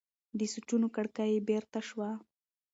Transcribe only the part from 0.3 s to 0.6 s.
د